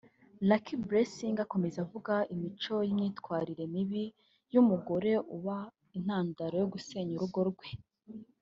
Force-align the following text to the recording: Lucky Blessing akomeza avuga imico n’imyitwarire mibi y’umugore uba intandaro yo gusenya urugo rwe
Lucky 0.49 0.75
Blessing 0.87 1.35
akomeza 1.45 1.77
avuga 1.85 2.13
imico 2.33 2.73
n’imyitwarire 2.83 3.63
mibi 3.73 4.03
y’umugore 4.53 5.11
uba 5.35 5.57
intandaro 5.97 6.55
yo 6.61 6.67
gusenya 6.73 7.13
urugo 7.15 7.41
rwe 7.49 7.69